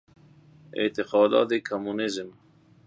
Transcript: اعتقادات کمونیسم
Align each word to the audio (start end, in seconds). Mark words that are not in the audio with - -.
اعتقادات 0.79 1.51
کمونیسم 1.67 2.29